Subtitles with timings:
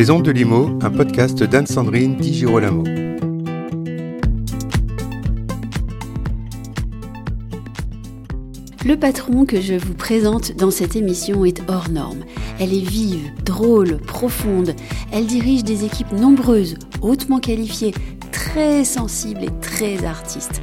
[0.00, 2.84] Les Ondes de Limo, un podcast d'Anne-Sandrine Di Girolamo.
[8.82, 12.20] Le patron que je vous présente dans cette émission est hors norme.
[12.58, 14.74] Elle est vive, drôle, profonde.
[15.12, 17.92] Elle dirige des équipes nombreuses, hautement qualifiées,
[18.32, 20.62] très sensibles et très artistes.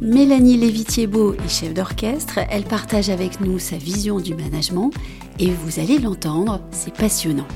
[0.00, 2.38] Mélanie Lévitier-Beau est chef d'orchestre.
[2.50, 4.92] Elle partage avec nous sa vision du management
[5.40, 7.48] et vous allez l'entendre, c'est passionnant.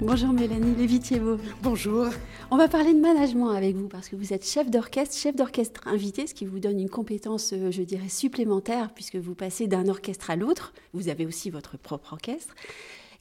[0.00, 1.38] Bonjour Mélanie Lévitier-Beau.
[1.62, 2.08] Bonjour.
[2.50, 5.88] On va parler de management avec vous parce que vous êtes chef d'orchestre, chef d'orchestre
[5.88, 9.88] invité, ce qui vous donne une compétence, euh, je dirais, supplémentaire puisque vous passez d'un
[9.88, 10.74] orchestre à l'autre.
[10.92, 12.54] Vous avez aussi votre propre orchestre.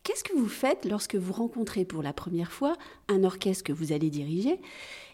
[0.04, 2.74] Qu'est-ce que vous faites lorsque vous rencontrez pour la première fois
[3.08, 4.60] un orchestre que vous allez diriger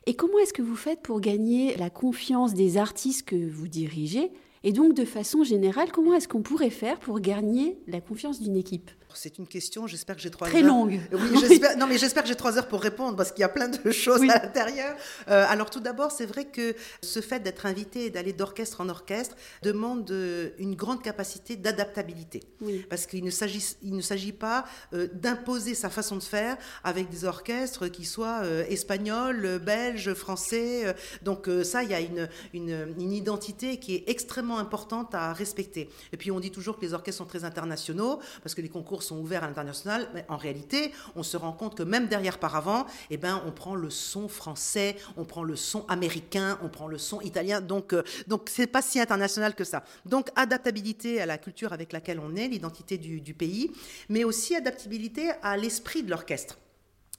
[0.07, 4.31] Et comment est-ce que vous faites pour gagner la confiance des artistes que vous dirigez
[4.63, 8.57] Et donc, de façon générale, comment est-ce qu'on pourrait faire pour gagner la confiance d'une
[8.57, 8.89] équipe?
[9.15, 10.67] C'est une question, j'espère que j'ai trois Très heures.
[10.67, 10.99] longue.
[11.11, 13.49] Oui, j'espère, non, mais j'espère que j'ai trois heures pour répondre parce qu'il y a
[13.49, 14.95] plein de choses à l'intérieur.
[15.30, 18.89] Euh, alors, tout d'abord, c'est vrai que ce fait d'être invité et d'aller d'orchestre en
[18.89, 22.41] orchestre demande euh, une grande capacité d'adaptabilité.
[22.89, 27.09] Parce qu'il ne s'agit, il ne s'agit pas euh, d'imposer sa façon de faire avec
[27.09, 30.95] des orchestres qui soient espagnols, belges, français.
[31.21, 35.89] donc, ça, il y a une, une, une identité qui est extrêmement importante à respecter.
[36.14, 39.00] Et puis, on dit toujours que les orchestres sont très internationaux parce que les concours
[39.02, 42.85] sont ouverts à l'international, mais en réalité, on se rend compte que même derrière paravent,
[43.09, 46.97] eh ben, on prend le son français, on prend le son américain, on prend le
[46.97, 49.83] son italien, donc euh, donc c'est pas si international que ça.
[50.05, 53.71] Donc adaptabilité à la culture avec laquelle on est, l'identité du, du pays,
[54.09, 56.58] mais aussi adaptabilité à l'esprit de l'orchestre.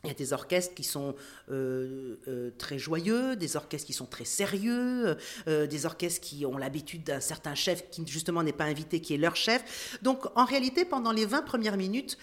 [0.04, 1.14] Il y a des orchestres qui sont
[1.48, 6.58] euh, euh, très joyeux, des orchestres qui sont très sérieux, euh, des orchestres qui ont
[6.58, 10.00] l'habitude d'un certain chef qui justement n'est pas invité, qui est leur chef.
[10.02, 12.18] Donc en réalité, pendant les 20 premières minutes,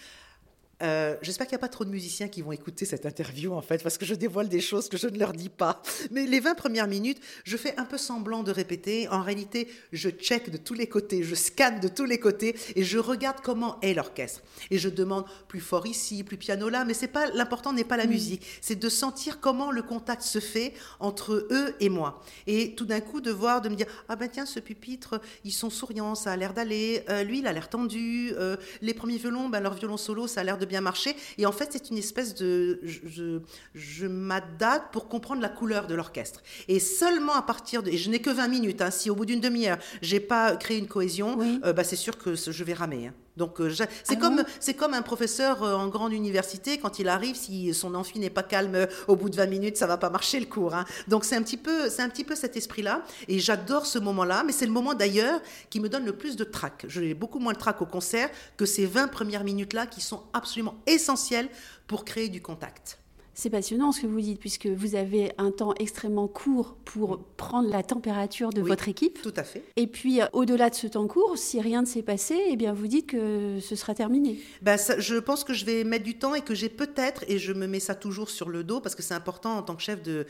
[0.82, 3.62] euh, J'espère qu'il n'y a pas trop de musiciens qui vont écouter cette interview, en
[3.62, 5.82] fait, parce que je dévoile des choses que je ne leur dis pas.
[6.10, 9.08] Mais les 20 premières minutes, je fais un peu semblant de répéter.
[9.08, 12.82] En réalité, je check de tous les côtés, je scanne de tous les côtés et
[12.82, 14.42] je regarde comment est l'orchestre.
[14.70, 17.96] Et je demande plus fort ici, plus piano là, mais c'est pas l'important n'est pas
[17.96, 22.22] la musique, c'est de sentir comment le contact se fait entre eux et moi.
[22.46, 25.52] Et tout d'un coup, de voir, de me dire ah ben tiens, ce pupitre, ils
[25.52, 27.04] sont souriants, ça a l'air d'aller.
[27.08, 28.32] Euh, lui, il a l'air tendu.
[28.38, 31.14] Euh, les premiers violons, ben leur violon solo, ça a l'air de bien marcher.
[31.36, 32.80] Et en fait, c'est une espèce de.
[32.82, 33.40] Je,
[33.74, 36.42] je, m'adapte pour comprendre la couleur de l'orchestre.
[36.68, 37.90] Et seulement à partir de.
[37.90, 38.80] Et je n'ai que 20 minutes.
[38.80, 42.16] Hein, si au bout d'une demi-heure, j'ai pas créé une cohésion, euh, bah, c'est sûr
[42.16, 43.08] que je vais ramer.
[43.08, 43.14] Hein.
[43.40, 47.08] Donc euh, c'est ah comme c'est comme un professeur euh, en grande université quand il
[47.08, 50.10] arrive si son amphi n'est pas calme au bout de 20 minutes ça va pas
[50.10, 50.74] marcher le cours.
[50.74, 50.84] Hein.
[51.08, 53.98] Donc c'est un petit peu c'est un petit peu cet esprit là et j'adore ce
[53.98, 55.40] moment là mais c'est le moment d'ailleurs
[55.70, 56.84] qui me donne le plus de trac.
[56.86, 60.22] J'ai beaucoup moins de trac au concert que ces 20 premières minutes là qui sont
[60.34, 61.48] absolument essentielles
[61.86, 62.99] pour créer du contact.
[63.40, 67.70] C'est passionnant ce que vous dites, puisque vous avez un temps extrêmement court pour prendre
[67.70, 69.22] la température de votre équipe.
[69.22, 69.64] Tout à fait.
[69.76, 72.74] Et puis, euh, au-delà de ce temps court, si rien ne s'est passé, eh bien,
[72.74, 74.38] vous dites que ce sera terminé.
[74.60, 77.54] Ben, je pense que je vais mettre du temps et que j'ai peut-être, et je
[77.54, 80.02] me mets ça toujours sur le dos, parce que c'est important en tant que chef
[80.02, 80.26] de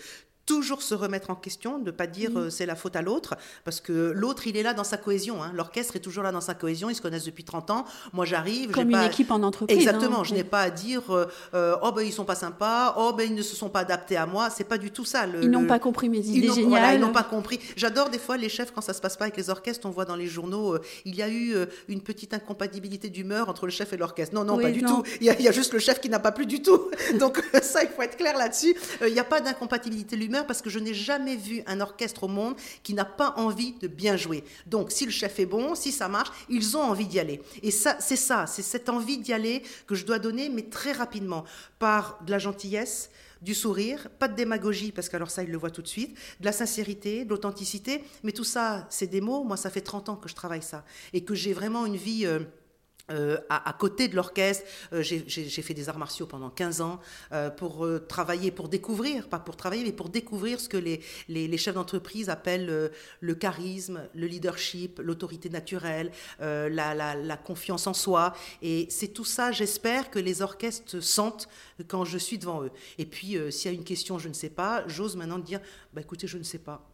[0.50, 3.80] toujours se remettre en question, ne pas dire euh, c'est la faute à l'autre, parce
[3.80, 5.40] que l'autre, il est là dans sa cohésion.
[5.44, 5.52] Hein.
[5.54, 7.84] L'orchestre est toujours là dans sa cohésion, ils se connaissent depuis 30 ans.
[8.12, 8.72] Moi, j'arrive.
[8.72, 9.78] Comme une équipe en entreprise.
[9.78, 10.24] Exactement, hein.
[10.24, 13.28] je n'ai pas à dire euh, euh, oh ben ils sont pas sympas, oh ben
[13.30, 14.50] ils ne se sont pas adaptés à moi.
[14.50, 15.24] C'est pas du tout ça.
[15.40, 16.68] ils n'ont pas compris mes idées ils géniales.
[16.68, 17.60] Voilà, ils n'ont pas compris.
[17.76, 19.86] J'adore des fois les chefs quand ça se passe pas avec les orchestres.
[19.86, 21.54] On voit dans les journaux, il y a eu
[21.86, 24.34] une petite incompatibilité d'humeur entre le chef et l'orchestre.
[24.34, 25.04] Non, non, pas du tout.
[25.20, 26.90] Il y, a, il y, a, juste le chef qui n'a pas plu du tout.
[27.20, 28.74] Donc ça, il faut être clair là-dessus.
[29.06, 32.28] Il n'y a pas d'incompatibilité de parce que je n'ai jamais vu un orchestre au
[32.28, 34.44] monde qui n'a pas envie de bien jouer.
[34.66, 37.40] Donc, si le chef est bon, si ça marche, ils ont envie d'y aller.
[37.62, 40.92] Et ça, c'est ça, c'est cette envie d'y aller que je dois donner, mais très
[40.92, 41.44] rapidement,
[41.78, 43.10] par de la gentillesse,
[43.42, 46.44] du sourire, pas de démagogie, parce qu'alors ça, il le voit tout de suite, de
[46.44, 49.44] la sincérité, de l'authenticité, mais tout ça, c'est des mots.
[49.44, 52.26] Moi, ça fait 30 ans que je travaille ça, et que j'ai vraiment une vie...
[52.26, 52.40] Euh,
[53.10, 57.00] euh, à, côté de l'orchestre, euh, j'ai fait des arts martiaux pendant 15 ans
[57.32, 61.74] euh, pour travailler, pour découvrir, pas pour travailler, mais pour découvrir ce que les, chefs
[61.74, 62.90] d'entreprise appellent
[63.20, 68.34] le charisme, le leadership, l'autorité naturelle, la, confiance en soi.
[68.62, 71.48] Et c'est tout ça, j'espère, que les orchestres sentent
[71.88, 72.70] quand je suis devant eux.
[72.98, 75.60] Et puis, s'il y a une question, je ne sais pas, j'ose maintenant dire,
[75.92, 76.89] bah, écoutez, je ne sais pas.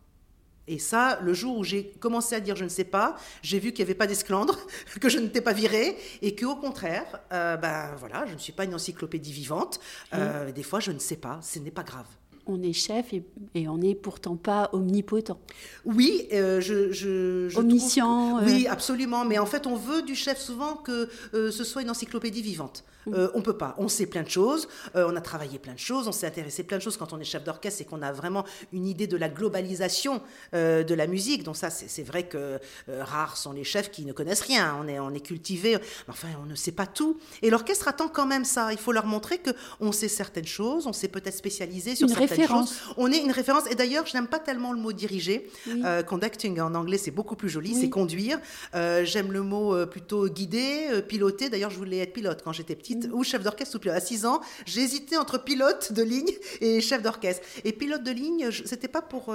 [0.68, 3.72] Et ça, le jour où j'ai commencé à dire je ne sais pas, j'ai vu
[3.72, 4.58] qu'il n'y avait pas d'esclandre,
[5.00, 8.64] que je n'étais pas virée, et qu'au contraire, euh, ben voilà, je ne suis pas
[8.64, 9.80] une encyclopédie vivante.
[10.14, 12.06] Euh, des fois, je ne sais pas, ce n'est pas grave.
[12.46, 13.24] On est chef et,
[13.68, 15.38] on n'est pourtant pas omnipotent.
[15.84, 18.42] Oui, euh, je, je, je Omniscient.
[18.44, 19.24] Oui, absolument.
[19.24, 22.84] Mais en fait, on veut du chef souvent que ce soit une encyclopédie vivante.
[23.06, 23.30] On mm.
[23.34, 23.74] on peut pas.
[23.78, 24.68] On sait plein de choses.
[24.94, 26.08] on a travaillé plein de choses.
[26.08, 28.44] On s'est intéressé plein de choses quand on est chef d'orchestre et qu'on a vraiment
[28.72, 30.20] une idée de la globalisation
[30.52, 31.42] de la musique.
[31.42, 32.58] Donc ça, c'est vrai que
[32.88, 34.76] rares sont les chefs qui ne connaissent rien.
[34.80, 35.78] On est, on est cultivé.
[36.08, 37.18] Enfin, on ne sait pas tout.
[37.42, 38.72] Et l'orchestre attend quand même ça.
[38.72, 39.50] Il faut leur montrer que
[39.80, 42.80] on sait certaines choses, on s'est peut-être spécialisé sur certaines référence.
[42.96, 43.64] On est une référence.
[43.70, 45.50] Et d'ailleurs, je n'aime pas tellement le mot diriger.
[45.68, 48.38] Euh, conducting en anglais, c'est beaucoup plus joli, c'est conduire.
[48.74, 51.48] Euh, j'aime le mot euh, plutôt guider, piloter.
[51.48, 53.96] D'ailleurs, je voulais être pilote quand j'étais petite, ou chef d'orchestre ou pilote.
[53.96, 56.30] À 6 ans, j'hésitais entre pilote de ligne
[56.60, 57.46] et chef d'orchestre.
[57.64, 59.34] Et pilote de ligne, c'était pas pour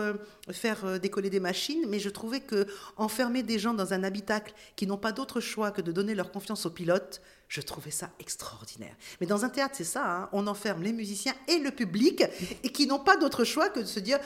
[0.52, 2.66] faire décoller des machines, mais je trouvais que
[2.98, 6.32] enfermer des gens dans un habitacle qui n'ont pas d'autre choix que de donner leur
[6.32, 7.22] confiance au pilote,
[7.52, 8.96] je trouvais ça extraordinaire.
[9.20, 10.30] Mais dans un théâtre, c'est ça, hein.
[10.32, 12.24] on enferme les musiciens et le public,
[12.64, 14.20] et qui n'ont pas d'autre choix que de se dire,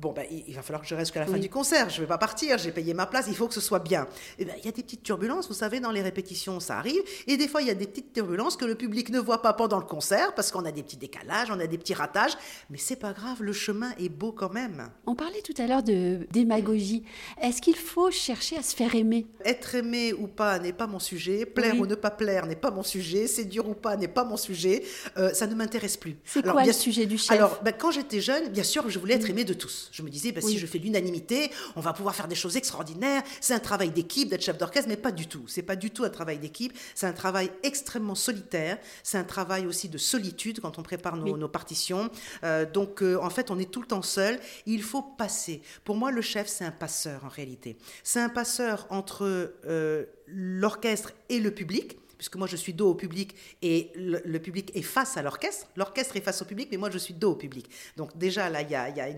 [0.00, 2.00] bon, ben, il va falloir que je reste jusqu'à la fin du concert, je ne
[2.00, 4.04] vais pas partir, j'ai payé ma place, il faut que ce soit bien.
[4.38, 6.78] Et eh ben, il y a des petites turbulences, vous savez, dans les répétitions, ça
[6.78, 9.42] arrive, et des fois, il y a des petites turbulences que le public ne voit
[9.42, 12.32] pas pendant le concert, parce qu'on a des petits décalages, on a des petits ratages,
[12.70, 14.88] mais c'est pas grave, le chemin est beau quand même.
[15.06, 17.04] On parlait tout à l'heure de démagogie.
[17.42, 19.26] Est-ce qu'il faut chercher à se faire aimer?
[19.44, 22.70] Être aimé ou pas n'est pas mon sujet, plaire ou ne pas plaire n'est pas
[22.70, 24.82] mon sujet, séduire ou pas n'est pas mon sujet,
[25.18, 26.16] euh, ça ne m'intéresse plus.
[26.24, 27.32] C'est quoi le sujet du chef?
[27.32, 29.89] Alors, ben, quand j'étais jeune, bien sûr, je voulais être aimé de tous.
[29.90, 33.22] Je me disais, bah, si je fais l'unanimité, on va pouvoir faire des choses extraordinaires.
[33.40, 35.44] C'est un travail d'équipe d'être chef d'orchestre, mais pas du tout.
[35.46, 36.76] C'est pas du tout un travail d'équipe.
[36.94, 38.78] C'est un travail extrêmement solitaire.
[39.02, 42.10] C'est un travail aussi de solitude quand on prépare nos, partitions.
[42.44, 44.38] Euh, donc, euh, en fait, on est tout le temps seul.
[44.66, 45.62] Il faut passer.
[45.84, 47.76] Pour moi, le chef, c'est un passeur en réalité.
[48.04, 52.94] C'est un passeur entre euh, l'orchestre et le public puisque moi je suis dos au
[52.94, 55.66] public et le, public est face à l'orchestre.
[55.74, 57.70] L'orchestre est face au public, mais moi je suis dos au public.
[57.96, 59.08] Donc déjà là, il y a,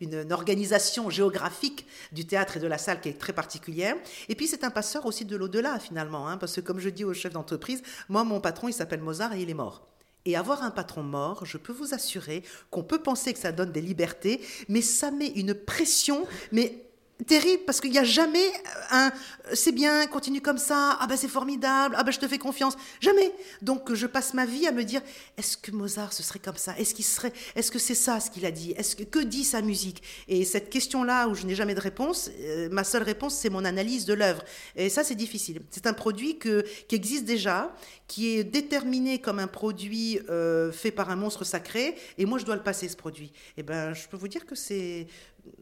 [0.00, 3.94] une, organisation géographique du théâtre et de la salle qui est très particulière.
[4.28, 7.04] Et puis c'est un passeur aussi de l'au-delà finalement, hein, parce que comme je dis
[7.04, 9.86] au chef d'entreprise, moi mon patron il s'appelle Mozart et il est mort.
[10.24, 13.70] Et avoir un patron mort, je peux vous assurer qu'on peut penser que ça donne
[13.70, 16.91] des libertés, mais ça met une pression, mais
[17.24, 18.52] terrible parce qu'il n'y a jamais
[18.90, 19.10] un
[19.54, 22.76] c'est bien, continue comme ça, ah ben c'est formidable, ah ben je te fais confiance.
[23.00, 23.32] Jamais.
[23.60, 25.00] Donc je passe ma vie à me dire
[25.36, 26.76] est-ce que Mozart ce serait comme ça?
[26.78, 28.72] Est-ce qu'il serait est-ce que c'est ça ce qu'il a dit?
[28.72, 30.02] Est-ce que que dit sa musique?
[30.28, 33.64] Et cette question-là où je n'ai jamais de réponse, euh, ma seule réponse c'est mon
[33.64, 34.42] analyse de l'œuvre.
[34.76, 35.62] Et ça c'est difficile.
[35.70, 37.74] C'est un produit que, qui existe déjà,
[38.06, 42.44] qui est déterminé comme un produit euh, fait par un monstre sacré et moi je
[42.44, 43.32] dois le passer ce produit.
[43.56, 45.06] Et eh ben je peux vous dire que c'est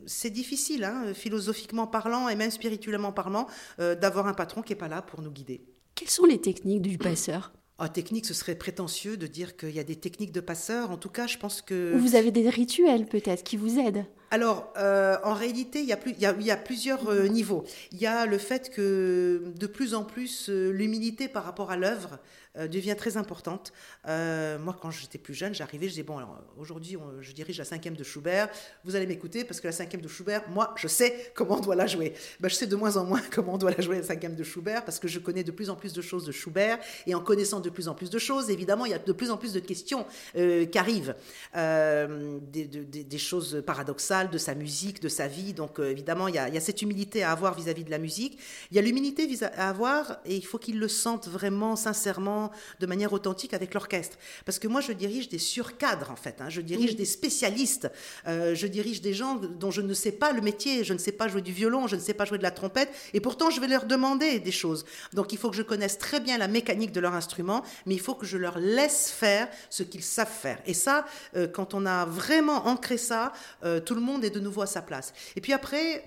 [0.06, 3.46] c'est difficile, hein, philosophiquement parlant et même spirituellement parlant,
[3.78, 5.64] euh, d'avoir un patron qui n'est pas là pour nous guider.
[5.94, 9.78] Quelles sont les techniques du passeur ah, technique, ce serait prétentieux de dire qu'il y
[9.78, 10.90] a des techniques de passeur.
[10.90, 11.96] En tout cas, je pense que...
[11.96, 15.96] vous avez des rituels peut-être qui vous aident alors, euh, en réalité, il y a,
[15.96, 17.64] plus, il y a, plusieurs euh, niveaux.
[17.90, 22.20] Il y a le fait que de plus en plus, l'humilité par rapport à l'œuvre
[22.56, 23.72] euh, devient très importante.
[24.08, 27.64] Euh, moi, quand j'étais plus jeune, j'arrivais, je disais, bon, alors aujourd'hui, je dirige la
[27.64, 28.48] cinquième de Schubert,
[28.84, 31.76] vous allez m'écouter parce que la cinquième de Schubert, moi, je sais comment on doit
[31.76, 32.12] la jouer.
[32.40, 34.42] Ben, je sais de moins en moins comment on doit la jouer, la cinquième de
[34.42, 37.20] Schubert, parce que je connais de plus en plus de choses de Schubert, et en
[37.20, 39.52] connaissant de plus en plus de choses, évidemment, il y a de plus en plus
[39.52, 40.04] de questions
[40.34, 41.14] euh, qui arrivent,
[41.54, 46.54] des, choses paradoxales de sa musique, de sa vie, donc évidemment, il y, a, il
[46.54, 48.38] y, a, cette humilité à avoir vis-à-vis -vis de la musique,
[48.70, 52.39] il y a l'humilité à avoir, et il faut qu'il le sente vraiment, sincèrement,
[52.78, 54.16] de manière authentique avec l'orchestre.
[54.44, 56.40] Parce que moi, je dirige des surcadres, en fait.
[56.40, 56.48] Hein.
[56.48, 57.90] Je dirige des spécialistes.
[58.26, 60.84] Euh, je dirige des gens dont je ne sais pas le métier.
[60.84, 62.90] Je ne sais pas jouer du violon, je ne sais pas jouer de la trompette.
[63.12, 64.84] Et pourtant, je vais leur demander des choses.
[65.12, 68.00] Donc, il faut que je connaisse très bien la mécanique de leur instrument, mais il
[68.00, 70.58] faut que je leur laisse faire ce qu'ils savent faire.
[70.66, 71.04] Et ça,
[71.36, 73.32] euh, quand on a vraiment ancré ça,
[73.64, 75.12] euh, tout le monde est de nouveau à sa place.
[75.36, 76.04] Et puis après...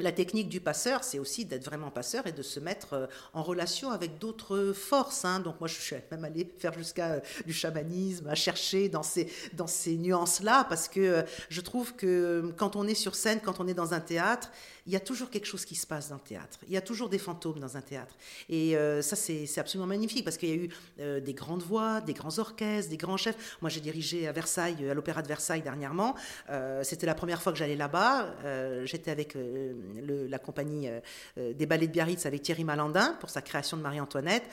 [0.00, 3.42] La technique du passeur, c'est aussi d'être vraiment passeur et de se mettre euh, en
[3.42, 5.24] relation avec d'autres forces.
[5.24, 5.40] Hein.
[5.40, 9.30] Donc moi, je suis même allée faire jusqu'à euh, du chamanisme, à chercher dans ces,
[9.52, 13.60] dans ces nuances-là, parce que euh, je trouve que quand on est sur scène, quand
[13.60, 14.50] on est dans un théâtre,
[14.86, 16.58] il y a toujours quelque chose qui se passe dans le théâtre.
[16.66, 18.16] Il y a toujours des fantômes dans un théâtre.
[18.48, 22.38] Et ça, c'est absolument magnifique, parce qu'il y a eu des grandes voix, des grands
[22.38, 23.58] orchestres, des grands chefs.
[23.60, 26.16] Moi, j'ai dirigé à Versailles, à l'Opéra de Versailles dernièrement.
[26.82, 28.34] C'était la première fois que j'allais là-bas.
[28.84, 29.36] J'étais avec
[30.28, 31.00] la compagnie euh,
[31.38, 34.44] euh, des ballets de Biarritz avec Thierry Malandin pour sa création de Marie-Antoinette.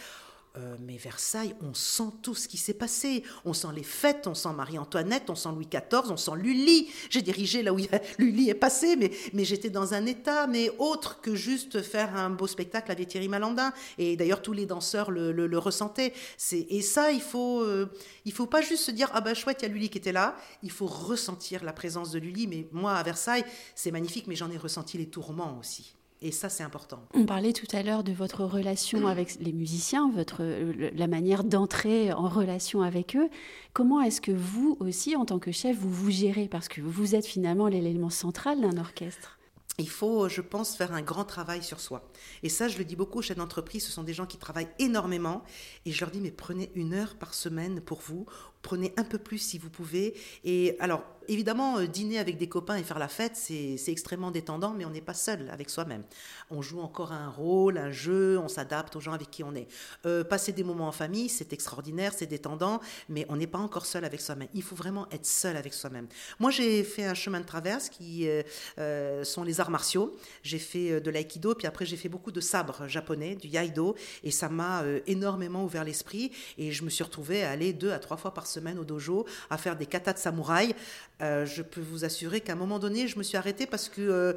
[0.58, 3.24] Euh, mais Versailles, on sent tout ce qui s'est passé.
[3.46, 6.90] On sent les fêtes, on sent Marie-Antoinette, on sent Louis XIV, on sent Lully.
[7.10, 7.78] J'ai dirigé là où
[8.18, 12.30] Lully est passé, mais, mais j'étais dans un état, mais autre que juste faire un
[12.30, 13.72] beau spectacle avec Thierry Malandin.
[13.98, 16.14] Et d'ailleurs, tous les danseurs le, ressentaient.
[16.52, 17.92] Et ça, il faut, euh,
[18.26, 20.12] il faut pas juste se dire, ah ben chouette, il y a Lully qui était
[20.12, 20.36] là.
[20.64, 22.48] Il faut ressentir la présence de Lully.
[22.48, 23.46] Mais moi, à Versailles,
[23.76, 25.97] c'est magnifique, mais j'en ai ressenti les tourments aussi.
[26.22, 27.04] Et ça, c'est important.
[27.14, 32.12] On parlait tout à l'heure de votre relation avec les musiciens, votre, la manière d'entrer
[32.12, 33.30] en relation avec eux.
[33.74, 36.48] Comment est-ce que vous aussi, en tant que chef, vous vous gérez?
[36.48, 39.38] Parce que vous êtes finalement l'élément central d'un orchestre
[39.80, 42.10] il faut, je pense, faire un grand travail sur soi.
[42.42, 44.70] Et ça, je le dis beaucoup aux chefs d'entreprise, ce sont des gens qui travaillent
[44.80, 45.44] énormément.
[45.86, 48.26] Et je leur dis, mais prenez une heure par semaine pour vous,
[48.68, 50.14] prenez un peu plus si vous pouvez.
[50.44, 54.74] Et alors, évidemment, euh, dîner avec des copains et faire la fête, c'est extrêmement détendant,
[54.78, 56.04] mais on n'est pas seul avec soi-même.
[56.52, 59.68] On joue encore un rôle, un jeu, on s'adapte aux gens avec qui on est.
[60.06, 63.86] Euh, passer des moments en famille, c'est extraordinaire, c'est détendant, mais on n'est pas encore
[63.86, 64.50] seul avec soi-même.
[64.54, 66.08] Il faut vraiment être seul avec soi-même.
[66.38, 70.14] Moi, j'ai fait un chemin de traverse qui euh, sont les arts martiaux.
[70.44, 73.96] J'ai fait de l'aïkido, puis après, j'ai fait beaucoup de sabre japonais, du yaido,
[74.26, 76.34] et ça m'a énormément ouvert l'esprit.
[76.58, 79.26] Et je me suis retrouvée à aller deux à trois fois par semaine au dojo
[79.50, 80.76] à faire des katas de samouraï.
[81.22, 84.02] Euh, je peux vous assurer qu'à un moment donné, je me suis arrêtée parce que
[84.02, 84.34] euh,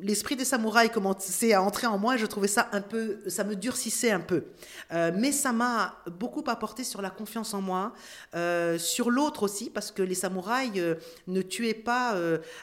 [0.00, 3.42] l'esprit des samouraïs commençait à entrer en moi et je trouvais ça un peu, ça
[3.42, 4.44] me durcissait un peu.
[4.92, 7.92] Euh, mais ça m'a beaucoup apporté sur la confiance en moi,
[8.78, 10.80] sur l'autre aussi, parce que les samouraïs
[11.26, 12.16] ne tuaient pas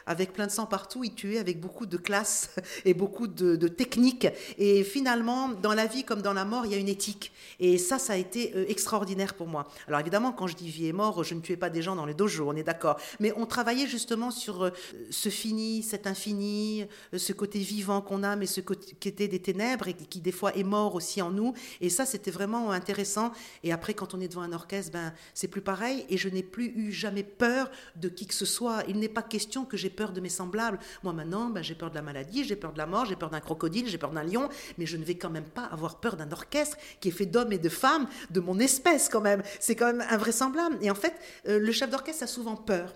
[0.06, 2.50] avec plein de sang partout, ils tuaient avec beaucoup de classe
[2.84, 4.26] et beaucoup de, de technique.
[4.58, 7.32] Et finalement, dans la vie comme dans la mort, il y a une éthique.
[7.60, 9.68] Et ça, ça a été extraordinaire pour moi.
[9.88, 12.06] Alors évidemment, quand je dis vie et mort, je ne tuais pas des gens dans
[12.06, 12.98] les dojos, on est d'accord.
[13.20, 14.70] Mais on travaillait justement sur euh,
[15.10, 19.40] ce fini, cet infini, euh, ce côté vivant qu'on a, mais ce qui était des
[19.40, 21.54] ténèbres et qui des fois est mort aussi en nous.
[21.80, 23.32] Et ça, c'était vraiment intéressant.
[23.62, 26.04] Et après, quand on est devant un orchestre, ben, c'est plus pareil.
[26.08, 28.82] Et je n'ai plus eu jamais peur de qui que ce soit.
[28.88, 30.78] Il n'est pas question que j'ai peur de mes semblables.
[31.02, 33.30] Moi, maintenant, ben, j'ai peur de la maladie, j'ai peur de la mort, j'ai peur
[33.30, 34.48] d'un crocodile, j'ai peur d'un lion,
[34.78, 37.52] mais je ne vais quand même pas avoir peur d'un orchestre qui est fait d'hommes
[37.52, 39.42] et de femmes de mon espèce quand même.
[39.60, 40.45] C'est quand même invraisemblable.
[40.80, 41.14] Et en fait,
[41.48, 42.94] euh, le chef d'orchestre a souvent peur.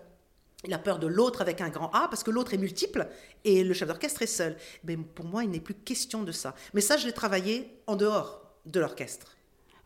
[0.65, 3.09] Il a peur de l'autre avec un grand A parce que l'autre est multiple
[3.45, 4.57] et le chef d'orchestre est seul.
[4.85, 6.55] Mais pour moi, il n'est plus question de ça.
[6.75, 9.37] Mais ça, je l'ai travaillé en dehors de l'orchestre.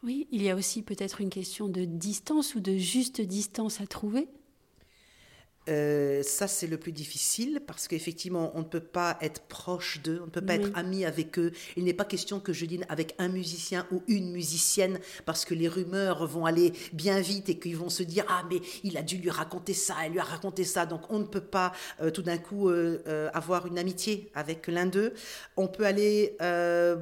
[0.03, 3.87] Oui, il y a aussi peut-être une question de distance ou de juste distance à
[3.87, 4.29] trouver.
[5.69, 10.19] Euh, ça, c'est le plus difficile parce qu'effectivement, on ne peut pas être proche d'eux,
[10.23, 11.53] on ne peut pas être ami avec eux.
[11.77, 15.55] Il n'est pas question que je dîne avec un musicien ou une musicienne parce que
[15.55, 19.03] les rumeurs vont aller bien vite et qu'ils vont se dire Ah, mais il a
[19.03, 20.85] dû lui raconter ça, elle lui a raconté ça.
[20.85, 24.87] Donc, on ne peut pas euh, tout d'un coup euh, avoir une amitié avec l'un
[24.87, 25.15] d'eux.
[25.57, 26.37] On peut aller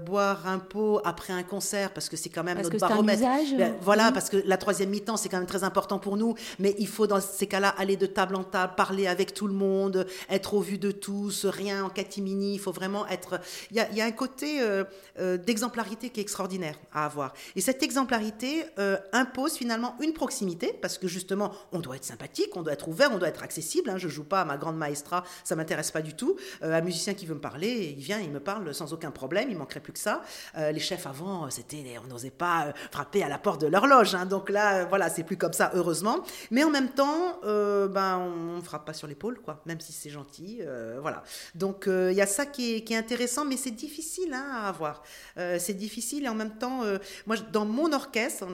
[0.06, 3.22] boire un pot après un concert parce que c'est quand même parce notre baromètre.
[3.56, 6.34] Ben, voilà, parce que la troisième mi-temps, c'est quand même très important pour nous.
[6.58, 10.06] Mais il faut, dans ces cas-là, aller de table en parler avec tout le monde,
[10.28, 12.54] être au vu de tous, rien en catimini.
[12.54, 13.40] Il faut vraiment être.
[13.70, 14.84] Il y a, un côté euh,
[15.18, 17.32] euh, d'exemplarité qui est extraordinaire à avoir.
[17.56, 22.56] Et cette exemplarité euh, impose finalement une proximité, parce que justement, on doit être sympathique,
[22.56, 23.90] on doit être ouvert, on doit être accessible.
[23.90, 23.98] Hein.
[23.98, 26.36] Je joue pas à ma grande maestra, ça m'intéresse pas du tout.
[26.62, 29.56] un musicien qui veut me parler, il vient, il me parle sans aucun problème, il
[29.56, 30.22] manquerait plus que ça.
[30.56, 34.14] les chefs avant, c'était, on n'osait pas frapper à la porte de l'horloge.
[34.14, 34.26] Hein.
[34.26, 36.20] Donc là, voilà, c'est plus comme ça, heureusement.
[36.50, 39.92] Mais en même temps, ben, on on ne frappe pas sur l'épaule, quoi, même si
[39.92, 40.58] c'est gentil.
[40.60, 41.22] Euh, voilà.
[41.54, 45.02] Donc euh, il y a ça qui est, intéressant, mais c'est difficile hein, à avoir.
[45.38, 46.82] Euh, c'est difficile et en même temps,
[47.26, 48.46] moi, dans mon orchestre,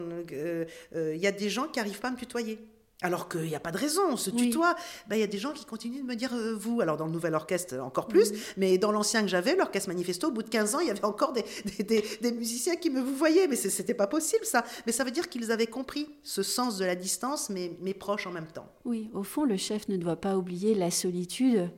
[0.95, 2.59] il y a des gens qui n'arrivent pas à me tutoyer.
[3.01, 4.75] Alors qu'il n'y a pas de raison, on se tutoie.
[5.07, 6.81] Ben, il y a des gens qui continuent de me dire vous.
[6.81, 8.33] Alors dans le nouvel orchestre, encore plus.
[8.57, 11.05] Mais dans l'ancien que j'avais, l'orchestre Manifesto, au bout de 15 ans, il y avait
[11.05, 11.45] encore des,
[11.85, 13.47] des, musiciens qui me vous voyaient.
[13.47, 14.65] Mais ce n'était pas possible ça.
[14.85, 18.27] Mais ça veut dire qu'ils avaient compris ce sens de la distance, mais, mais proches
[18.27, 18.69] en même temps.
[18.85, 21.71] Oui, au fond, le chef ne doit pas oublier la solitude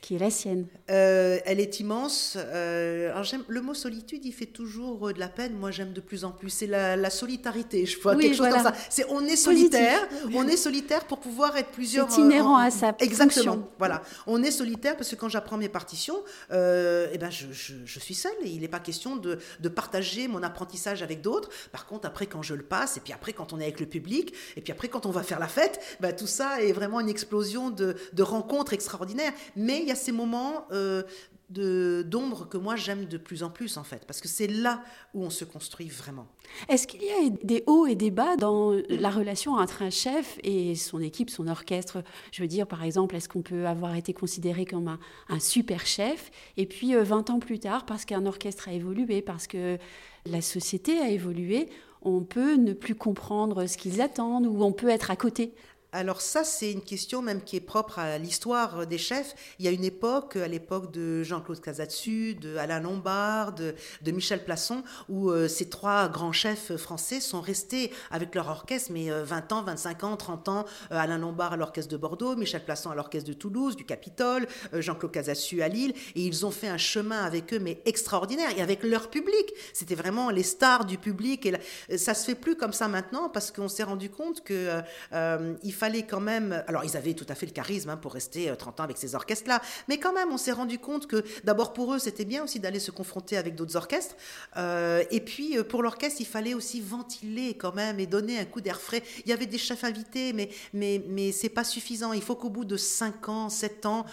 [0.00, 0.66] qui est la sienne.
[0.90, 2.36] Euh, elle est immense.
[2.38, 5.54] Euh, alors le mot solitude, il fait toujours euh, de la peine.
[5.54, 6.50] Moi, j'aime de plus en plus.
[6.50, 7.84] C'est la, solitarité.
[7.84, 8.72] Je vois quelque chose comme ça.
[8.90, 10.08] C'est on est solitaire.
[10.34, 12.10] On est solitaire pour pouvoir être plusieurs.
[12.10, 13.68] C'est inhérent à sa Exactement.
[13.78, 14.02] Voilà.
[14.26, 18.32] On est solitaire parce que quand j'apprends mes partitions, eh ben je, je, suis seule
[18.44, 21.48] et il n'est pas question de, de, partager mon apprentissage avec d'autres.
[21.72, 23.86] Par contre, après quand je le passe et puis après quand on est avec le
[23.86, 27.00] public et puis après quand on va faire la fête, ben, tout ça est vraiment
[27.00, 29.32] une explosion de, de rencontres extraordinaires.
[29.56, 31.02] Mais il y a ces moments euh,
[31.48, 34.82] d'ombre que moi j'aime de plus en plus en fait, parce que c'est là
[35.14, 36.26] où on se construit vraiment.
[36.68, 40.38] Est-ce qu'il y a des hauts et des bas dans la relation entre un chef
[40.42, 42.04] et son équipe, son orchestre?
[42.32, 45.86] Je veux dire, par exemple, est-ce qu'on peut avoir été considéré comme un, un super
[45.86, 46.30] chef?
[46.58, 49.78] Et puis 20 ans plus tard, parce qu'un orchestre a évolué, parce que
[50.26, 51.70] la société a évolué,
[52.02, 55.54] on peut ne plus comprendre ce qu'ils attendent ou on peut être à côté?
[55.98, 59.34] Alors ça, c'est une question même qui est propre à l'histoire des chefs.
[59.58, 63.74] Il y a une époque, à l'époque de Jean-Claude Casatsu, de Alain Lombard, de,
[64.06, 69.10] Michel Plasson, où euh, ces trois grands chefs français sont restés avec leur orchestre, mais
[69.10, 70.64] 20 euh, ans, 25 ans, 30 ans.
[70.92, 74.46] Euh, Alain Lombard à l'orchestre de Bordeaux, Michel Plasson à l'orchestre de Toulouse, du Capitole,
[74.72, 78.62] Jean-Claude Casatsu à Lille, et ils ont fait un chemin avec eux, mais extraordinaire, et
[78.62, 79.52] avec leur public.
[79.72, 81.46] C'était vraiment les stars du public,
[81.88, 84.80] et ça se fait plus comme ça maintenant, parce qu'on s'est rendu compte que
[85.64, 86.62] il fallait quand même.
[86.66, 88.96] Alors, ils avaient tout à fait le charisme hein, pour rester 30 euh, ans avec
[88.96, 92.44] ces orchestres-là, mais quand même, on s'est rendu compte que d'abord pour eux, c'était bien
[92.44, 94.16] aussi d'aller se confronter avec d'autres orchestres.
[94.56, 98.44] Euh, et puis, euh, pour l'orchestre, il fallait aussi ventiler quand même et donner un
[98.44, 99.02] coup d'air frais.
[99.24, 102.12] Il y avait des chefs invités, mais, mais, mais c'est pas suffisant.
[102.12, 104.06] Il faut qu'au bout de 5 ans, 7 ans,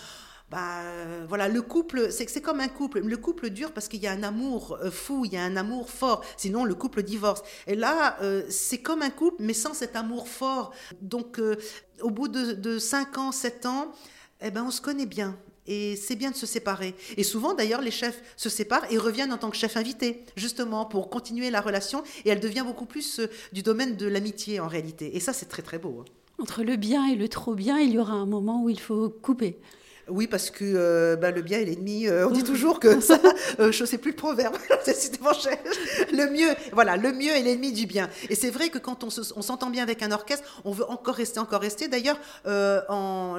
[0.56, 0.80] bah,
[1.28, 3.02] voilà, le couple, c'est comme un couple.
[3.02, 5.58] Le couple dure parce qu'il y a un amour euh, fou, il y a un
[5.58, 6.24] amour fort.
[6.38, 7.44] Sinon, le couple divorce.
[7.68, 10.72] Et là, euh, c'est comme un couple, mais sans cet amour fort.
[11.02, 11.58] Donc, euh,
[12.00, 13.92] au bout de, de 5 ans, 7 ans,
[14.40, 15.38] eh ben, on se connaît bien.
[15.68, 16.96] Et c'est bien de se séparer.
[17.18, 20.86] Et souvent, d'ailleurs, les chefs se séparent et reviennent en tant que chef invité, justement,
[20.86, 22.02] pour continuer la relation.
[22.24, 23.20] Et elle devient beaucoup plus
[23.52, 25.18] du domaine de l'amitié, en réalité.
[25.18, 25.98] Et ça, c'est très, très beau.
[26.00, 26.06] Hein.
[26.40, 29.10] Entre le bien et le trop bien, il y aura un moment où il faut
[29.10, 29.60] couper.
[30.08, 32.08] Oui, parce que euh, bah, le bien est l'ennemi.
[32.08, 33.20] Euh, on dit toujours que ça,
[33.60, 34.56] euh, je ne sais plus le proverbe,
[36.12, 38.10] le mieux, voilà, le mieux est l'ennemi du bien.
[38.30, 41.40] Et c'est vrai que quand on, s'entend bien avec un orchestre, on veut encore rester,
[41.40, 41.88] encore rester.
[41.88, 42.18] D'ailleurs,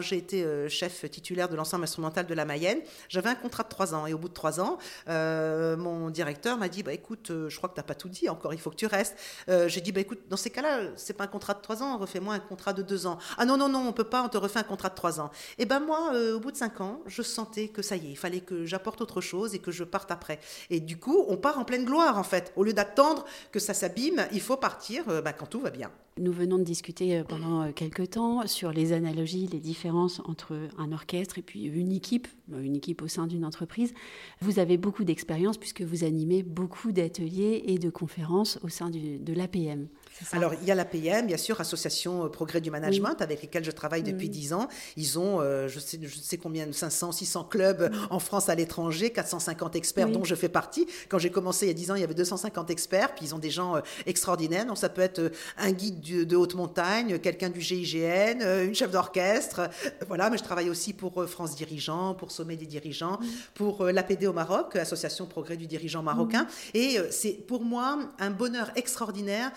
[0.00, 2.80] j'ai été chef titulaire de l'ensemble instrumental de la Mayenne.
[3.08, 4.06] J'avais un contrat de trois ans.
[4.06, 7.75] Et au bout de trois ans, mon directeur m'a dit, bah, écoute, je crois que
[7.75, 9.16] tu n'as pas tout dit encore, il faut que tu restes.
[9.49, 12.35] j'ai dit, bah, écoute, dans ces cas-là, c'est pas un contrat de trois ans, refais-moi
[12.35, 13.18] un contrat de deux ans.
[13.38, 15.30] Ah non, non, non, on peut pas, on te refait un contrat de trois ans.
[15.58, 18.16] Et ben moi, au bout de cinq ans, je sentais que ça y est, il
[18.16, 20.40] fallait que j'apporte autre chose et que je parte après.
[20.70, 22.52] Et du coup, on part en pleine gloire en fait.
[22.56, 25.90] Au lieu d'attendre que ça s'abîme, il faut partir euh, bah, quand tout va bien.
[26.18, 30.56] Nous venons de discuter euh, pendant euh, quelques temps sur les analogies, les différences entre
[30.78, 33.92] un orchestre et puis une équipe, une équipe au sein d'une entreprise.
[34.40, 39.32] Vous avez beaucoup d'expérience puisque vous animez beaucoup d'ateliers et de conférences au sein de
[39.32, 39.88] l'APM.
[40.32, 43.70] Alors, il y a l'APM, bien sûr, Association euh, Progrès du Management, avec lesquels je
[43.70, 44.68] travaille depuis dix ans.
[44.96, 49.11] Ils ont, euh, je, sais, je sais combien, 500, 600 clubs en France, à l'étranger,
[49.11, 50.87] 450 experts dont je fais partie.
[51.08, 53.35] Quand j'ai commencé il y a 10 ans, il y avait 250 experts, puis ils
[53.35, 54.66] ont des gens euh, extraordinaires.
[54.66, 59.69] Donc, ça peut être un guide de, haute montagne, quelqu'un du GIGN, une chef d'orchestre.
[60.08, 63.19] voilà, mais je travaille aussi pour France Dirigeants, pour Sommet des dirigeants,
[63.54, 66.47] pour l'APD au Maroc, Association Progrès du dirigeant marocain.
[66.75, 69.52] Et c'est pour moi un bonheur extraordinaire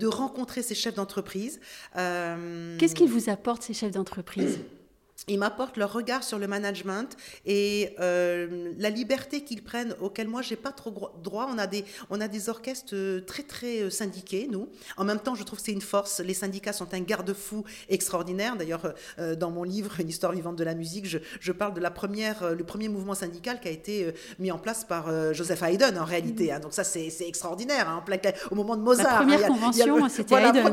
[0.00, 1.60] de rencontrer ces chefs d'entreprise.
[1.96, 4.58] Euh, Qu'est-ce qu'ils vous apportent, ces chefs d'entreprise?
[5.28, 10.42] Ils m'apportent leur regard sur le management et euh, la liberté qu'ils prennent, auquel moi
[10.42, 11.48] j'ai pas trop droit.
[11.52, 14.68] On a des, on a des orchestres euh, très très euh, syndiqués, nous.
[14.96, 16.20] En même temps, je trouve que c'est une force.
[16.20, 18.56] Les syndicats sont un garde-fou extraordinaire.
[18.56, 18.94] D'ailleurs,
[19.38, 22.54] dans mon livre Une histoire vivante de la musique, je, je, parle de la première,
[22.54, 26.52] le premier mouvement syndical qui a été mis en place par Joseph Haydn en réalité.
[26.52, 26.60] Hein.
[26.60, 27.88] Donc ça, c'est extraordinaire.
[27.88, 28.02] Hein,
[28.50, 29.06] au moment de Mozart.
[29.06, 30.72] La première convention, c'était Haydn.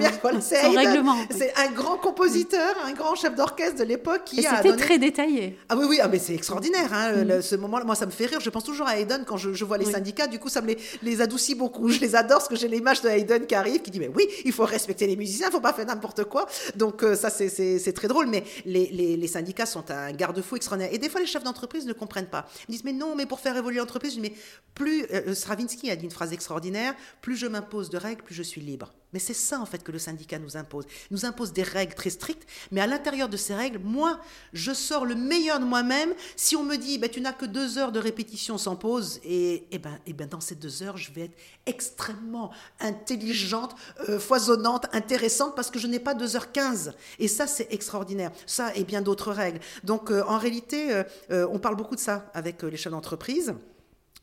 [1.30, 5.58] c'est un grand compositeur, un grand chef d'orchestre de l'époque qui c'était très détaillé.
[5.69, 6.93] Ah oui, oui, ah, mais c'est extraordinaire.
[6.93, 7.41] Hein, mm.
[7.41, 8.39] ce moment-là, moi, ça me fait rire.
[8.39, 10.28] Je pense toujours à Hayden quand je, vois les syndicats.
[10.28, 11.89] Du coup, ça me les, adoucit beaucoup.
[11.89, 14.28] Je les adore parce que j'ai l'image de Hayden qui arrive, qui dit Mais oui,
[14.45, 16.47] il faut respecter les musiciens, il ne faut pas faire n'importe quoi.
[16.76, 18.28] Donc, euh, ça, c'est très drôle.
[18.28, 20.93] Mais les, syndicats sont un garde-fou extraordinaire.
[20.93, 22.47] Et des fois, les chefs d'entreprise ne comprennent pas.
[22.67, 24.34] Ils disent Mais non, mais pour faire évoluer l'entreprise, je dis Mais
[24.73, 25.06] plus.
[25.13, 28.62] Euh, Stravinsky a dit une phrase extraordinaire Plus je m'impose de règles, plus je suis
[28.62, 28.93] libre.
[29.18, 30.86] Mais c'est ça, en fait, que le syndicat nous impose.
[31.10, 34.20] Il nous impose des règles très strictes, mais à l'intérieur de ces règles, moi,
[34.54, 36.14] je sors le meilleur de moi-même.
[36.36, 39.66] Si on me dit, ben, tu n'as que deux heures de répétition sans pause, et,
[39.72, 43.76] et, ben, et ben, dans ces deux heures, je vais être extrêmement intelligente,
[44.08, 46.94] euh, foisonnante, intéressante, parce que je n'ai pas deux heures quinze.
[47.18, 48.32] Et ça, c'est extraordinaire.
[48.46, 49.62] Ça et bien d'autres règles.
[49.84, 53.56] Donc, euh, en réalité, euh, on parle beaucoup de ça avec les chefs d'entreprise.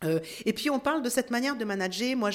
[0.03, 2.17] Euh, et puis on parle de cette manière de manager.
[2.17, 2.31] Moi,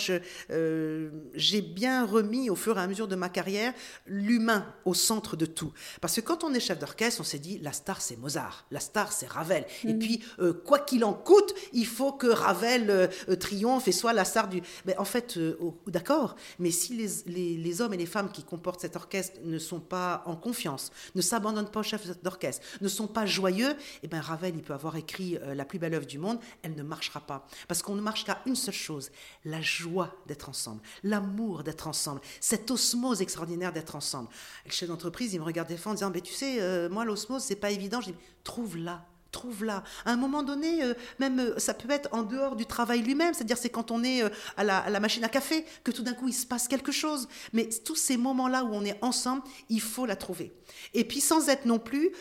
[0.52, 3.74] euh, j'ai bien remis au fur et à mesure de ma carrière
[4.08, 5.74] l'humain au centre de tout.
[6.02, 8.80] Parce que quand on est chef d'orchestre, on s'est dit la star c'est Mozart, la
[8.80, 9.65] star c'est Ravel.
[9.84, 10.00] Et mm.
[10.00, 14.48] puis euh, quoi qu'il en coûte, il faut que Ravel triomphe et soit la star
[14.48, 14.62] du.
[14.86, 15.39] Mais en fait,
[15.88, 16.36] d'accord.
[16.60, 19.80] Mais si les, les, les, hommes et les femmes qui comportent cet orchestre ne sont
[19.80, 24.19] pas en confiance, ne s'abandonnent pas au chef d'orchestre, ne sont pas joyeux, eh ben
[24.19, 27.48] Ravel il peut avoir écrit la plus belle œuvre du monde, elle ne marchera pas.
[27.67, 29.12] Parce qu'on ne marche qu'à une seule chose,
[29.45, 34.29] la joie d'être ensemble, l'amour d'être ensemble, cette osmose extraordinaire d'être ensemble.
[34.65, 37.05] Le chef d'entreprise, il me regarde des fois en disant, mais tu sais, euh, moi
[37.05, 38.01] l'osmose, c'est pas évident.
[38.01, 39.83] Je dis, trouve-la trouve-la.
[40.05, 43.33] À un moment donné, euh, même euh, ça peut être en dehors du travail lui-même,
[43.33, 46.27] c'est-à-dire c'est quand on est euh, à, la, machine à café que tout d'un coup
[46.27, 47.27] il se passe quelque chose.
[47.53, 50.53] Mais tous ces moments-là où on est ensemble, il faut la trouver.
[50.93, 52.11] Et puis sans être non plus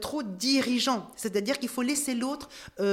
[0.00, 2.48] trop dirigeant, c'est-à-dire qu'il faut laisser l'autre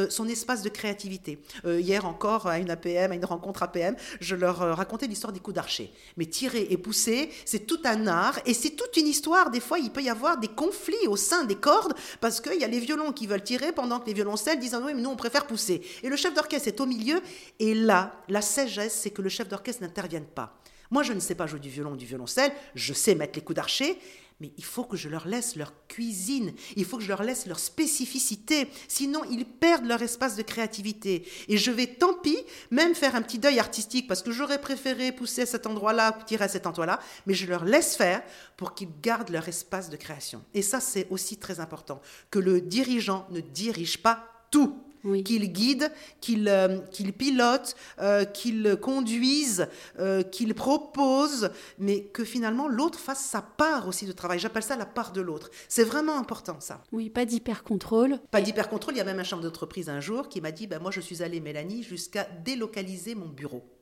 [0.09, 1.41] son espace de créativité.
[1.65, 5.55] hier encore, à une APM, à une rencontre APM, je leur racontais l'histoire des coups
[5.55, 5.93] d'archer.
[6.17, 9.49] Mais tirer et pousser, c'est tout un art et c'est toute une histoire.
[9.49, 12.63] Des fois, il peut y avoir des conflits au sein des cordes parce qu'il y
[12.63, 15.09] a les violons qui veulent tirer pendant que les violoncelles disent ah oui, mais nous
[15.09, 15.81] on préfère pousser.
[16.03, 17.21] Et le chef d'orchestre est au milieu.
[17.59, 20.57] Et là, la sagesse, c'est que le chef d'orchestre n'intervienne pas.
[20.89, 23.43] Moi, je ne sais pas jouer du violon ou du violoncelle, je sais mettre les
[23.43, 23.97] coups d'archer,
[24.39, 27.47] mais il faut que je leur laisse leur cuisine, il faut que je leur laisse
[27.47, 31.27] leur spécificité, sinon ils perdent leur espace de créativité.
[31.47, 32.37] Et je vais, tant pis,
[32.71, 36.45] même faire un petit deuil artistique, parce que j'aurais préféré pousser à cet endroit-là, tirer
[36.45, 38.21] à cet endroit-là, mais je leur laisse faire
[38.57, 40.43] pour qu'ils gardent leur espace de création.
[40.53, 44.86] Et ça, c'est aussi très important, que le dirigeant ne dirige pas tout
[45.23, 45.91] qu'il guide,
[46.21, 46.79] qu'il euh,
[47.17, 49.67] pilote, euh, qu'il conduise,
[49.99, 54.39] euh, qu'il propose, mais que finalement l'autre fasse sa part aussi de travail.
[54.39, 55.49] J'appelle ça la part de l'autre.
[55.67, 56.83] C'est vraiment important ça.
[56.91, 58.19] Oui, pas d'hyper-contrôle.
[58.31, 58.95] Pas d'hyper-contrôle.
[58.95, 61.01] Il y a même un chef d'entreprise un jour qui m'a dit, ben, moi je
[61.01, 63.76] suis allée, Mélanie, jusqu'à délocaliser mon bureau.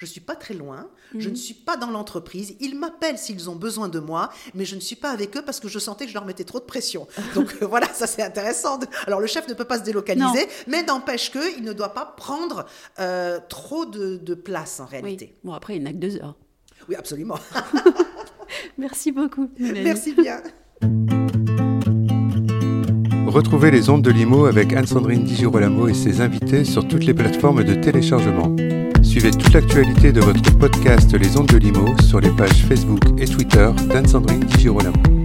[0.00, 1.36] Je ne suis pas très loin, je ne mhm.
[1.36, 2.56] suis pas dans l'entreprise.
[2.58, 5.60] Ils m'appellent s'ils ont besoin de moi, mais je ne suis pas avec eux parce
[5.60, 7.06] que je sentais que je leur mettais trop de pression.
[7.34, 8.80] Donc euh, voilà, ça c'est intéressant.
[9.06, 12.64] Alors le chef ne peut pas se délocaliser, mais n'empêche qu'il ne doit pas prendre
[12.98, 15.36] euh, trop de, place en réalité.
[15.44, 16.34] Bon, après, il n'a que deux heures.
[16.88, 17.38] Oui, absolument.
[18.78, 19.50] Merci beaucoup.
[19.58, 20.40] Merci bien.
[23.26, 27.12] Retrouvez les ondes de Limo avec Anne-Sandrine Di Girolamo et ses invités sur toutes les
[27.12, 28.56] plateformes de téléchargement.
[29.10, 33.24] Suivez toute l'actualité de votre podcast Les Ondes de Limo sur les pages Facebook et
[33.24, 35.19] Twitter d'Anne-Sandrine Di Girolamo.